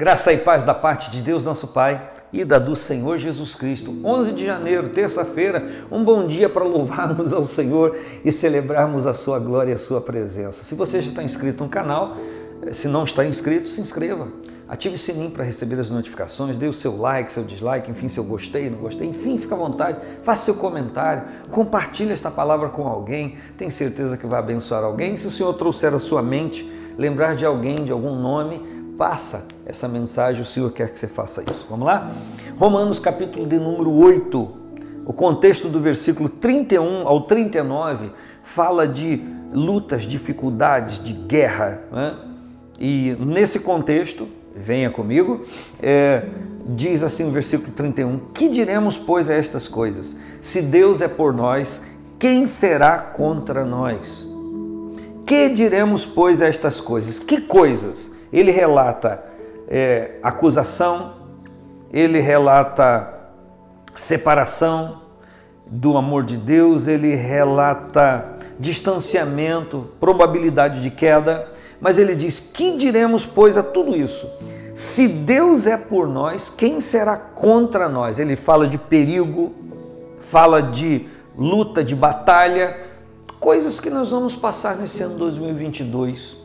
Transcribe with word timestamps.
Graça 0.00 0.32
e 0.32 0.38
paz 0.38 0.64
da 0.64 0.72
parte 0.72 1.10
de 1.10 1.20
Deus, 1.20 1.44
nosso 1.44 1.68
Pai, 1.68 2.08
e 2.32 2.42
da 2.42 2.58
do 2.58 2.74
Senhor 2.74 3.18
Jesus 3.18 3.54
Cristo. 3.54 3.94
11 4.02 4.32
de 4.32 4.46
janeiro, 4.46 4.88
terça-feira, 4.88 5.84
um 5.92 6.02
bom 6.02 6.26
dia 6.26 6.48
para 6.48 6.64
louvarmos 6.64 7.34
ao 7.34 7.44
Senhor 7.44 7.94
e 8.24 8.32
celebrarmos 8.32 9.06
a 9.06 9.12
sua 9.12 9.38
glória 9.38 9.72
e 9.72 9.74
a 9.74 9.78
sua 9.78 10.00
presença. 10.00 10.64
Se 10.64 10.74
você 10.74 11.02
já 11.02 11.10
está 11.10 11.22
inscrito 11.22 11.62
no 11.62 11.68
canal, 11.68 12.16
se 12.72 12.88
não 12.88 13.04
está 13.04 13.26
inscrito, 13.26 13.68
se 13.68 13.78
inscreva. 13.82 14.28
Ative 14.66 14.94
o 14.94 14.98
sininho 14.98 15.32
para 15.32 15.44
receber 15.44 15.78
as 15.78 15.90
notificações, 15.90 16.56
dê 16.56 16.66
o 16.66 16.72
seu 16.72 16.96
like, 16.96 17.30
seu 17.30 17.44
dislike, 17.44 17.90
enfim, 17.90 18.08
seu 18.08 18.24
gostei, 18.24 18.70
não 18.70 18.78
gostei, 18.78 19.06
enfim, 19.06 19.36
fica 19.36 19.54
à 19.54 19.58
vontade, 19.58 19.98
faça 20.22 20.46
seu 20.46 20.54
comentário, 20.54 21.24
compartilhe 21.50 22.12
esta 22.12 22.30
palavra 22.30 22.70
com 22.70 22.88
alguém, 22.88 23.36
tenho 23.58 23.70
certeza 23.70 24.16
que 24.16 24.26
vai 24.26 24.38
abençoar 24.38 24.82
alguém. 24.82 25.18
Se 25.18 25.26
o 25.26 25.30
Senhor 25.30 25.52
trouxer 25.52 25.92
a 25.92 25.98
sua 25.98 26.22
mente, 26.22 26.80
lembrar 26.96 27.36
de 27.36 27.44
alguém, 27.44 27.84
de 27.84 27.92
algum 27.92 28.14
nome, 28.14 28.79
passa 29.00 29.46
essa 29.64 29.88
mensagem, 29.88 30.42
o 30.42 30.44
Senhor 30.44 30.70
quer 30.72 30.92
que 30.92 31.00
você 31.00 31.08
faça 31.08 31.40
isso. 31.40 31.64
Vamos 31.70 31.86
lá? 31.86 32.12
Romanos 32.58 33.00
capítulo 33.00 33.46
de 33.46 33.58
número 33.58 33.90
8, 33.90 34.50
o 35.06 35.12
contexto 35.14 35.70
do 35.70 35.80
versículo 35.80 36.28
31 36.28 37.08
ao 37.08 37.22
39 37.22 38.10
fala 38.42 38.86
de 38.86 39.24
lutas, 39.54 40.02
dificuldades, 40.02 41.02
de 41.02 41.14
guerra. 41.14 41.80
Né? 41.90 42.14
E 42.78 43.16
nesse 43.18 43.60
contexto, 43.60 44.28
venha 44.54 44.90
comigo, 44.90 45.46
é, 45.82 46.26
diz 46.66 47.02
assim 47.02 47.26
o 47.26 47.30
versículo 47.30 47.72
31: 47.72 48.18
Que 48.34 48.50
diremos, 48.50 48.98
pois, 48.98 49.30
a 49.30 49.34
estas 49.34 49.66
coisas? 49.66 50.20
Se 50.42 50.60
Deus 50.60 51.00
é 51.00 51.08
por 51.08 51.32
nós, 51.32 51.82
quem 52.18 52.46
será 52.46 52.98
contra 52.98 53.64
nós? 53.64 54.28
Que 55.24 55.48
diremos, 55.48 56.04
pois, 56.04 56.42
a 56.42 56.46
estas 56.46 56.82
coisas? 56.82 57.18
Que 57.18 57.40
coisas? 57.40 58.09
Ele 58.32 58.50
relata 58.50 59.22
é, 59.68 60.12
acusação, 60.22 61.14
ele 61.92 62.20
relata 62.20 63.14
separação 63.96 65.02
do 65.66 65.96
amor 65.96 66.24
de 66.24 66.36
Deus, 66.36 66.88
ele 66.88 67.14
relata 67.14 68.36
distanciamento, 68.58 69.88
probabilidade 70.00 70.80
de 70.80 70.90
queda, 70.90 71.48
mas 71.80 71.98
ele 71.98 72.14
diz: 72.14 72.40
Que 72.40 72.76
diremos, 72.76 73.24
pois, 73.24 73.56
a 73.56 73.62
tudo 73.62 73.96
isso? 73.96 74.28
Se 74.74 75.08
Deus 75.08 75.66
é 75.66 75.76
por 75.76 76.08
nós, 76.08 76.48
quem 76.48 76.80
será 76.80 77.16
contra 77.16 77.88
nós? 77.88 78.18
Ele 78.18 78.36
fala 78.36 78.66
de 78.66 78.78
perigo, 78.78 79.52
fala 80.22 80.62
de 80.62 81.08
luta, 81.36 81.82
de 81.82 81.94
batalha, 81.94 82.78
coisas 83.38 83.80
que 83.80 83.90
nós 83.90 84.10
vamos 84.10 84.36
passar 84.36 84.76
nesse 84.76 85.02
ano 85.02 85.18
2022. 85.18 86.39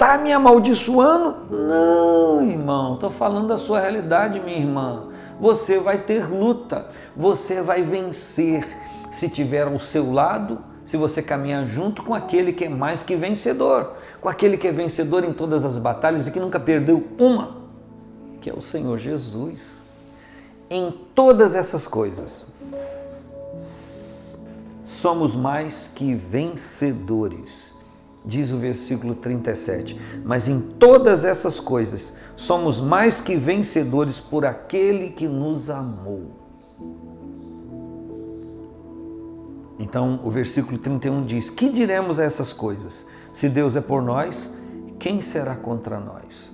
Tá 0.00 0.16
me 0.16 0.32
amaldiçoando? 0.32 1.36
Não, 1.50 2.42
irmão, 2.42 2.94
estou 2.94 3.10
falando 3.10 3.48
da 3.48 3.58
sua 3.58 3.80
realidade, 3.80 4.40
minha 4.40 4.56
irmã. 4.56 5.08
Você 5.38 5.78
vai 5.78 5.98
ter 5.98 6.26
luta, 6.26 6.86
você 7.14 7.60
vai 7.60 7.82
vencer 7.82 8.66
se 9.12 9.28
tiver 9.28 9.66
ao 9.66 9.78
seu 9.78 10.10
lado 10.10 10.58
se 10.86 10.96
você 10.96 11.22
caminhar 11.22 11.66
junto 11.66 12.02
com 12.02 12.14
aquele 12.14 12.50
que 12.50 12.64
é 12.64 12.68
mais 12.70 13.02
que 13.02 13.14
vencedor, 13.14 13.92
com 14.22 14.28
aquele 14.30 14.56
que 14.56 14.66
é 14.66 14.72
vencedor 14.72 15.22
em 15.22 15.34
todas 15.34 15.66
as 15.66 15.76
batalhas 15.76 16.26
e 16.26 16.30
que 16.30 16.40
nunca 16.40 16.58
perdeu 16.58 17.06
uma, 17.18 17.58
que 18.40 18.48
é 18.48 18.54
o 18.54 18.62
Senhor 18.62 18.98
Jesus. 18.98 19.84
Em 20.70 20.90
todas 21.14 21.54
essas 21.54 21.86
coisas, 21.86 22.50
somos 24.82 25.36
mais 25.36 25.90
que 25.94 26.14
vencedores, 26.14 27.78
diz 28.24 28.50
o 28.50 28.58
versículo 28.58 29.14
37. 29.14 29.98
Mas 30.24 30.48
em 30.48 30.60
todas 30.60 31.24
essas 31.24 31.58
coisas, 31.58 32.16
somos 32.36 32.80
mais 32.80 33.20
que 33.20 33.36
vencedores 33.36 34.18
por 34.18 34.44
aquele 34.44 35.10
que 35.10 35.26
nos 35.26 35.70
amou. 35.70 36.40
Então, 39.78 40.20
o 40.22 40.30
versículo 40.30 40.78
31 40.78 41.24
diz: 41.24 41.48
Que 41.48 41.68
diremos 41.70 42.20
a 42.20 42.24
essas 42.24 42.52
coisas? 42.52 43.06
Se 43.32 43.48
Deus 43.48 43.76
é 43.76 43.80
por 43.80 44.02
nós, 44.02 44.52
quem 44.98 45.22
será 45.22 45.56
contra 45.56 45.98
nós? 45.98 46.50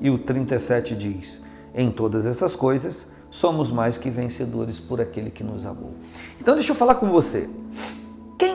E 0.00 0.10
o 0.10 0.18
37 0.18 0.96
diz: 0.96 1.42
Em 1.72 1.90
todas 1.90 2.26
essas 2.26 2.56
coisas, 2.56 3.12
somos 3.30 3.70
mais 3.70 3.96
que 3.96 4.10
vencedores 4.10 4.80
por 4.80 5.00
aquele 5.00 5.30
que 5.30 5.44
nos 5.44 5.64
amou. 5.64 5.94
Então, 6.40 6.54
deixa 6.54 6.72
eu 6.72 6.76
falar 6.76 6.96
com 6.96 7.08
você. 7.08 7.48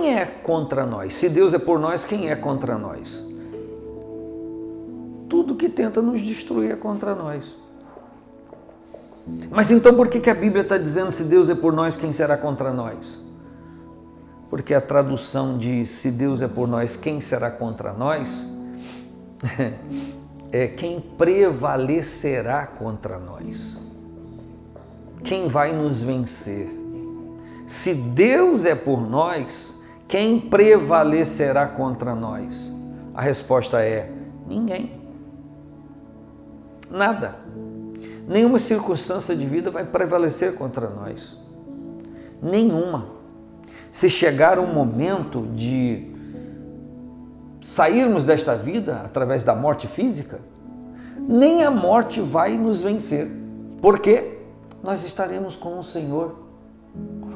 Quem 0.03 0.17
é 0.17 0.25
contra 0.25 0.85
nós? 0.85 1.15
Se 1.15 1.29
Deus 1.29 1.53
é 1.53 1.59
por 1.59 1.79
nós, 1.79 2.03
quem 2.03 2.29
é 2.29 2.35
contra 2.35 2.77
nós? 2.77 3.23
Tudo 5.29 5.55
que 5.55 5.69
tenta 5.69 6.01
nos 6.01 6.21
destruir 6.21 6.71
é 6.71 6.75
contra 6.75 7.15
nós. 7.15 7.45
Mas 9.49 9.71
então 9.71 9.95
por 9.95 10.09
que, 10.09 10.19
que 10.19 10.29
a 10.29 10.35
Bíblia 10.35 10.63
está 10.63 10.77
dizendo 10.77 11.09
se 11.09 11.23
Deus 11.23 11.49
é 11.49 11.55
por 11.55 11.71
nós, 11.71 11.95
quem 11.95 12.11
será 12.11 12.35
contra 12.35 12.73
nós? 12.73 13.23
porque 14.53 14.75
a 14.75 14.81
tradução 14.81 15.57
de 15.57 15.83
se 15.87 16.11
Deus 16.11 16.39
é 16.39 16.47
por 16.47 16.67
nós, 16.67 16.95
quem 16.95 17.19
será 17.19 17.49
contra 17.49 17.91
nós? 17.91 18.47
É 20.51 20.67
quem 20.67 20.99
prevalecerá 20.99 22.67
contra 22.67 23.17
nós. 23.17 23.79
Quem 25.23 25.47
vai 25.47 25.73
nos 25.73 26.03
vencer? 26.03 26.69
Se 27.65 27.95
Deus 27.95 28.63
é 28.63 28.75
por 28.75 29.01
nós, 29.01 29.72
quem 30.07 30.39
prevalecerá 30.39 31.67
contra 31.67 32.13
nós? 32.15 32.71
A 33.13 33.21
resposta 33.21 33.81
é: 33.81 34.11
ninguém. 34.47 35.01
Nada. 36.89 37.35
Nenhuma 38.27 38.59
circunstância 38.59 39.35
de 39.35 39.45
vida 39.45 39.69
vai 39.69 39.83
prevalecer 39.83 40.55
contra 40.55 40.89
nós. 40.89 41.37
Nenhuma 42.41 43.07
se 43.91 44.09
chegar 44.09 44.57
um 44.57 44.73
momento 44.73 45.41
de 45.55 46.11
sairmos 47.61 48.25
desta 48.25 48.55
vida 48.55 49.01
através 49.05 49.43
da 49.43 49.55
morte 49.55 49.87
física, 49.87 50.39
nem 51.15 51.63
a 51.63 51.71
morte 51.71 52.19
vai 52.19 52.57
nos 52.57 52.81
vencer, 52.81 53.29
porque 53.81 54.39
nós 54.81 55.03
estaremos 55.03 55.55
com 55.55 55.79
o 55.79 55.83
Senhor. 55.83 56.42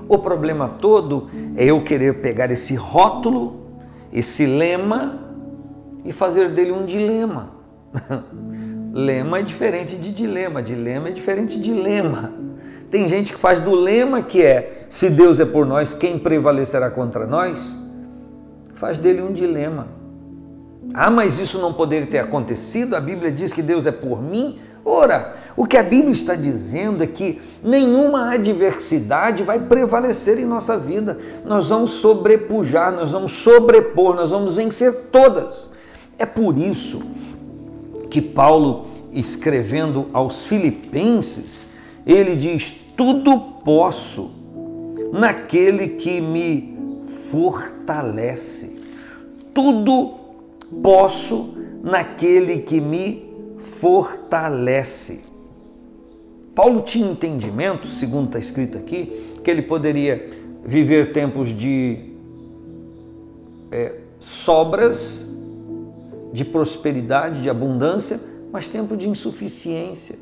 O 0.10 0.18
problema 0.18 0.70
todo 0.70 1.30
é 1.56 1.66
eu 1.66 1.82
querer 1.82 2.22
pegar 2.22 2.50
esse 2.52 2.76
rótulo, 2.76 3.68
esse 4.12 4.46
lema 4.46 5.20
e 6.06 6.14
fazer 6.14 6.50
dele 6.50 6.72
um 6.72 6.86
dilema. 6.86 7.52
lema 8.94 9.40
é 9.40 9.42
diferente 9.42 9.96
de 9.96 10.12
dilema, 10.12 10.62
dilema 10.62 11.10
é 11.10 11.12
diferente 11.12 11.60
de 11.60 11.72
lema. 11.72 12.34
Tem 12.90 13.08
gente 13.10 13.34
que 13.34 13.40
faz 13.40 13.60
do 13.60 13.76
lema 13.76 14.22
que 14.22 14.42
é: 14.42 14.86
se 14.90 15.10
Deus 15.10 15.40
é 15.40 15.46
por 15.46 15.66
nós, 15.66 15.94
quem 15.94 16.18
prevalecerá 16.18 16.90
contra 16.90 17.28
nós? 17.28 17.76
Faz 18.76 18.98
dele 18.98 19.22
um 19.22 19.34
dilema. 19.34 19.88
Ah, 20.94 21.12
mas 21.12 21.38
isso 21.38 21.60
não 21.60 21.74
poderia 21.74 22.08
ter 22.08 22.20
acontecido? 22.20 22.96
A 22.96 23.02
Bíblia 23.02 23.32
diz 23.32 23.52
que 23.52 23.62
Deus 23.62 23.86
é 23.86 23.92
por 23.92 24.22
mim? 24.22 24.60
Ora, 24.90 25.36
o 25.58 25.68
que 25.68 25.76
a 25.76 25.84
Bíblia 25.84 26.14
está 26.14 26.34
dizendo 26.34 27.04
é 27.04 27.08
que 27.08 27.42
nenhuma 27.62 28.34
adversidade 28.34 29.44
vai 29.44 29.60
prevalecer 29.60 30.40
em 30.40 30.46
nossa 30.46 30.78
vida. 30.78 31.20
Nós 31.44 31.68
vamos 31.68 31.92
sobrepujar, 31.92 32.94
nós 32.94 33.12
vamos 33.12 33.34
sobrepor, 33.34 34.16
nós 34.16 34.32
vamos 34.32 34.56
vencer 34.56 35.10
todas. 35.12 35.70
É 36.18 36.26
por 36.26 36.58
isso 36.58 37.02
que 38.10 38.22
Paulo, 38.22 38.86
escrevendo 39.12 40.08
aos 40.14 40.46
Filipenses, 40.46 41.68
ele 42.06 42.34
diz: 42.38 42.74
Tudo 42.96 43.38
posso 43.66 44.32
naquele 45.12 45.90
que 45.90 46.22
me 46.22 46.78
fortalece. 47.30 48.74
Tudo 49.54 50.14
posso 50.82 51.56
naquele 51.84 52.60
que 52.60 52.80
me 52.80 53.27
fortalece. 53.68 55.22
Paulo 56.56 56.82
tinha 56.82 57.10
entendimento, 57.10 57.88
segundo 57.88 58.28
está 58.28 58.40
escrito 58.40 58.78
aqui, 58.78 59.36
que 59.44 59.52
ele 59.52 59.62
poderia 59.62 60.30
viver 60.66 61.12
tempos 61.12 61.56
de 61.56 62.14
é, 63.72 63.96
sobras, 64.20 65.32
de 66.34 66.44
prosperidade, 66.44 67.42
de 67.42 67.50
abundância, 67.50 68.20
mas 68.52 68.70
tempo 68.70 68.98
de 68.98 69.08
insuficiência. 69.08 70.18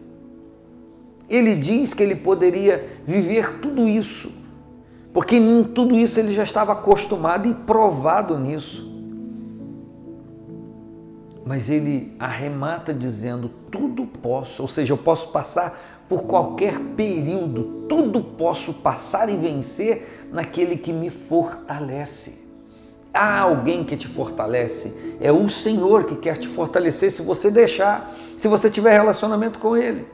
Ele 1.29 1.55
diz 1.55 1.93
que 1.93 2.03
ele 2.03 2.15
poderia 2.15 2.85
viver 3.07 3.59
tudo 3.59 3.87
isso, 3.87 4.31
porque 5.13 5.37
em 5.37 5.63
tudo 5.63 5.95
isso 5.95 6.19
ele 6.19 6.33
já 6.33 6.43
estava 6.43 6.73
acostumado 6.73 7.47
e 7.47 7.53
provado 7.53 8.37
nisso. 8.37 8.94
Mas 11.45 11.69
ele 11.69 12.15
arremata 12.19 12.93
dizendo: 12.93 13.49
tudo 13.71 14.05
posso, 14.05 14.63
ou 14.63 14.67
seja, 14.67 14.93
eu 14.93 14.97
posso 14.97 15.29
passar 15.29 16.03
por 16.09 16.23
qualquer 16.23 16.79
período, 16.95 17.85
tudo 17.87 18.21
posso 18.21 18.73
passar 18.73 19.29
e 19.29 19.35
vencer 19.35 20.27
naquele 20.31 20.77
que 20.77 20.91
me 20.91 21.09
fortalece. 21.09 22.45
Há 23.13 23.39
alguém 23.39 23.83
que 23.83 23.95
te 23.95 24.07
fortalece. 24.07 25.15
É 25.21 25.31
o 25.31 25.47
Senhor 25.47 26.03
que 26.03 26.15
quer 26.15 26.37
te 26.37 26.47
fortalecer 26.47 27.11
se 27.11 27.21
você 27.21 27.49
deixar, 27.49 28.13
se 28.37 28.47
você 28.47 28.69
tiver 28.69 28.91
relacionamento 28.91 29.57
com 29.57 29.77
Ele. 29.77 30.05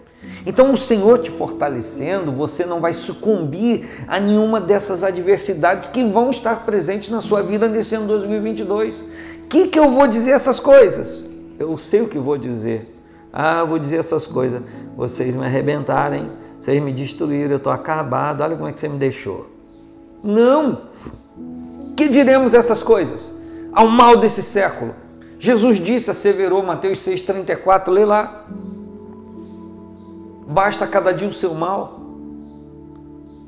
Então, 0.45 0.71
o 0.71 0.77
Senhor 0.77 1.19
te 1.19 1.31
fortalecendo, 1.31 2.31
você 2.31 2.63
não 2.63 2.79
vai 2.79 2.93
sucumbir 2.93 4.05
a 4.07 4.19
nenhuma 4.19 4.61
dessas 4.61 5.03
adversidades 5.03 5.87
que 5.87 6.03
vão 6.03 6.29
estar 6.29 6.63
presentes 6.63 7.09
na 7.09 7.21
sua 7.21 7.41
vida 7.41 7.67
nesse 7.67 7.95
ano 7.95 8.05
2022. 8.05 9.03
Que, 9.51 9.67
que 9.67 9.77
eu 9.77 9.91
vou 9.91 10.07
dizer 10.07 10.31
essas 10.31 10.61
coisas? 10.61 11.21
Eu 11.59 11.77
sei 11.77 11.99
o 11.99 12.07
que 12.07 12.17
vou 12.17 12.37
dizer. 12.37 12.97
Ah, 13.33 13.65
vou 13.65 13.77
dizer 13.77 13.97
essas 13.97 14.25
coisas. 14.25 14.61
Vocês 14.95 15.35
me 15.35 15.45
arrebentarem, 15.45 16.31
vocês 16.57 16.81
me 16.81 16.93
destruíram, 16.93 17.51
eu 17.51 17.57
estou 17.57 17.73
acabado, 17.73 18.39
olha 18.39 18.55
como 18.55 18.69
é 18.69 18.71
que 18.71 18.79
você 18.79 18.87
me 18.87 18.97
deixou. 18.97 19.49
Não! 20.23 20.83
Que 21.97 22.07
diremos 22.07 22.53
essas 22.53 22.81
coisas? 22.81 23.29
Ao 23.73 23.89
mal 23.89 24.15
desse 24.15 24.41
século. 24.41 24.95
Jesus 25.37 25.79
disse, 25.79 26.09
asseverou, 26.09 26.63
Mateus 26.63 26.99
6,34, 26.99 27.89
lê 27.89 28.05
lá. 28.05 28.45
Basta 30.49 30.87
cada 30.87 31.11
dia 31.11 31.27
o 31.27 31.33
seu 31.33 31.53
mal. 31.53 31.99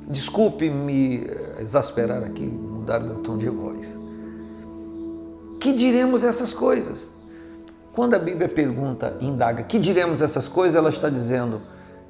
Desculpe 0.10 0.70
me 0.70 1.26
exasperar 1.62 2.24
aqui, 2.24 2.44
mudar 2.44 3.00
meu 3.00 3.20
tom 3.20 3.38
de 3.38 3.48
voz. 3.48 3.98
Que 5.64 5.72
diremos 5.72 6.26
essas 6.26 6.54
coisas? 6.54 7.08
Quando 7.94 8.16
a 8.16 8.20
Bíblia 8.20 8.50
pergunta, 8.50 9.16
indaga, 9.22 9.64
que 9.64 9.80
diremos 9.80 10.22
essas 10.22 10.46
coisas, 10.46 10.76
ela 10.76 10.90
está 10.90 11.10
dizendo, 11.10 11.62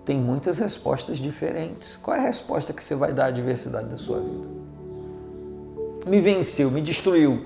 tem 0.03 0.17
muitas 0.17 0.57
respostas 0.57 1.19
diferentes. 1.19 1.95
Qual 2.01 2.17
é 2.17 2.19
a 2.19 2.23
resposta 2.23 2.73
que 2.73 2.83
você 2.83 2.95
vai 2.95 3.13
dar 3.13 3.25
à 3.25 3.29
diversidade 3.29 3.89
da 3.89 3.97
sua 3.99 4.21
vida? 4.21 4.47
Me 6.07 6.19
venceu, 6.19 6.71
me 6.71 6.81
destruiu. 6.81 7.45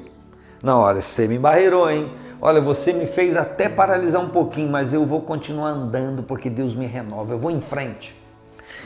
Não, 0.64 0.80
olha, 0.80 1.02
você 1.02 1.28
me 1.28 1.38
barreirou, 1.38 1.92
hein? 1.92 2.10
Olha, 2.40 2.62
você 2.62 2.94
me 2.94 3.06
fez 3.06 3.36
até 3.36 3.68
paralisar 3.68 4.22
um 4.22 4.30
pouquinho, 4.30 4.72
mas 4.72 4.94
eu 4.94 5.06
vou 5.06 5.20
continuar 5.20 5.72
andando 5.72 6.24
porque 6.24 6.50
Deus 6.50 6.74
me 6.74 6.86
renova, 6.86 7.34
eu 7.34 7.38
vou 7.38 7.52
em 7.52 7.60
frente. 7.60 8.16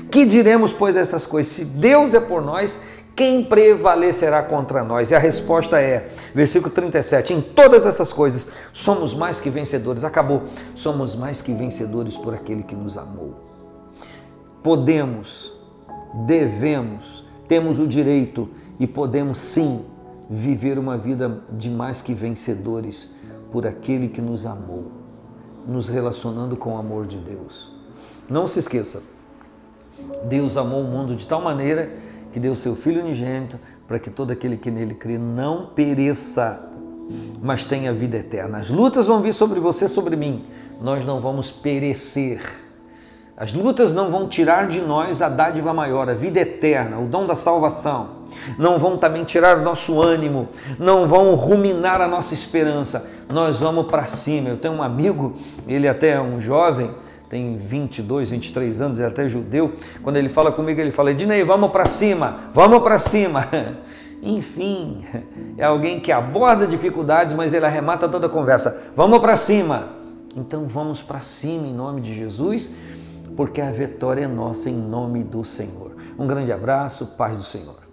Que 0.09 0.25
diremos, 0.25 0.73
pois, 0.73 0.95
essas 0.97 1.27
coisas? 1.27 1.53
Se 1.53 1.65
Deus 1.65 2.15
é 2.15 2.19
por 2.19 2.41
nós, 2.41 2.81
quem 3.15 3.43
prevalecerá 3.43 4.41
contra 4.41 4.83
nós? 4.83 5.11
E 5.11 5.15
a 5.15 5.19
resposta 5.19 5.79
é, 5.79 6.09
versículo 6.33 6.73
37, 6.73 7.33
em 7.33 7.41
todas 7.41 7.85
essas 7.85 8.13
coisas 8.13 8.49
somos 8.71 9.13
mais 9.13 9.39
que 9.39 9.49
vencedores. 9.49 10.03
Acabou. 10.03 10.43
Somos 10.75 11.15
mais 11.15 11.41
que 11.41 11.53
vencedores 11.53 12.17
por 12.17 12.33
aquele 12.33 12.63
que 12.63 12.75
nos 12.75 12.97
amou. 12.97 13.35
Podemos, 14.63 15.53
devemos, 16.25 17.25
temos 17.47 17.79
o 17.79 17.87
direito 17.87 18.49
e 18.79 18.87
podemos 18.87 19.39
sim 19.39 19.85
viver 20.29 20.79
uma 20.79 20.97
vida 20.97 21.41
de 21.51 21.69
mais 21.69 22.01
que 22.01 22.13
vencedores 22.13 23.09
por 23.51 23.67
aquele 23.67 24.07
que 24.07 24.21
nos 24.21 24.45
amou, 24.45 24.91
nos 25.67 25.89
relacionando 25.89 26.55
com 26.55 26.75
o 26.75 26.77
amor 26.77 27.05
de 27.05 27.17
Deus. 27.17 27.69
Não 28.29 28.47
se 28.47 28.59
esqueça, 28.59 29.03
Deus 30.23 30.55
amou 30.55 30.81
o 30.81 30.85
mundo 30.85 31.15
de 31.15 31.27
tal 31.27 31.41
maneira 31.41 31.91
que 32.31 32.39
deu 32.39 32.55
seu 32.55 32.75
Filho 32.75 33.01
unigênito 33.01 33.57
para 33.87 33.99
que 33.99 34.09
todo 34.09 34.31
aquele 34.31 34.57
que 34.57 34.71
nele 34.71 34.93
crê 34.93 35.17
não 35.17 35.67
pereça, 35.67 36.69
mas 37.41 37.65
tenha 37.65 37.93
vida 37.93 38.17
eterna. 38.17 38.59
As 38.59 38.69
lutas 38.69 39.05
vão 39.05 39.21
vir 39.21 39.33
sobre 39.33 39.59
você, 39.59 39.87
sobre 39.87 40.15
mim. 40.15 40.45
Nós 40.81 41.05
não 41.05 41.19
vamos 41.19 41.51
perecer. 41.51 42.41
As 43.35 43.53
lutas 43.53 43.93
não 43.93 44.11
vão 44.11 44.27
tirar 44.27 44.67
de 44.67 44.79
nós 44.79 45.21
a 45.21 45.27
dádiva 45.27 45.73
maior, 45.73 46.09
a 46.09 46.13
vida 46.13 46.39
eterna, 46.39 46.99
o 46.99 47.07
dom 47.07 47.25
da 47.25 47.35
salvação. 47.35 48.21
Não 48.57 48.79
vão 48.79 48.97
também 48.97 49.23
tirar 49.23 49.57
o 49.57 49.63
nosso 49.63 50.01
ânimo, 50.01 50.47
não 50.77 51.07
vão 51.07 51.33
ruminar 51.35 52.01
a 52.01 52.07
nossa 52.07 52.33
esperança. 52.33 53.09
Nós 53.33 53.59
vamos 53.59 53.87
para 53.87 54.05
cima. 54.05 54.49
Eu 54.49 54.57
tenho 54.57 54.75
um 54.75 54.83
amigo, 54.83 55.33
ele 55.67 55.87
até 55.87 56.11
é 56.11 56.21
um 56.21 56.39
jovem, 56.39 56.91
tem 57.31 57.57
22, 57.57 58.29
23 58.29 58.81
anos, 58.81 58.99
é 58.99 59.05
até 59.05 59.29
judeu. 59.29 59.71
Quando 60.03 60.17
ele 60.17 60.27
fala 60.27 60.51
comigo, 60.51 60.81
ele 60.81 60.91
fala: 60.91 61.11
Ednei, 61.11 61.45
vamos 61.45 61.71
para 61.71 61.85
cima, 61.85 62.51
vamos 62.53 62.79
para 62.79 62.99
cima. 62.99 63.47
Enfim, 64.21 65.05
é 65.57 65.63
alguém 65.63 66.01
que 66.01 66.11
aborda 66.11 66.67
dificuldades, 66.67 67.33
mas 67.33 67.53
ele 67.53 67.65
arremata 67.65 68.09
toda 68.09 68.27
a 68.27 68.29
conversa. 68.29 68.83
Vamos 68.97 69.19
para 69.19 69.37
cima. 69.37 69.93
Então 70.35 70.67
vamos 70.67 71.01
para 71.01 71.19
cima 71.19 71.67
em 71.67 71.73
nome 71.73 72.01
de 72.01 72.13
Jesus, 72.13 72.75
porque 73.37 73.61
a 73.61 73.71
vitória 73.71 74.25
é 74.25 74.27
nossa 74.27 74.69
em 74.69 74.75
nome 74.75 75.23
do 75.23 75.45
Senhor. 75.45 75.95
Um 76.19 76.27
grande 76.27 76.51
abraço, 76.51 77.15
paz 77.17 77.37
do 77.37 77.45
Senhor. 77.45 77.90